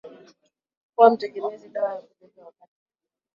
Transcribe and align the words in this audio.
kuwa 0.95 1.09
mtegemezi 1.09 1.69
dawa 1.69 1.93
ya 1.93 2.01
kulevya 2.01 2.45
wakati 2.45 2.79